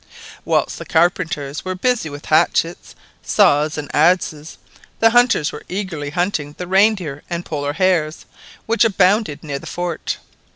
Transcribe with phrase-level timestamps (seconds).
[0.45, 4.57] Whilst the carpenters were busy with hatchets, saws, and adzes,
[4.99, 8.25] the hunters were eagerly hunting the reindeer and Polar hares,
[8.65, 10.17] which abounded near the fort.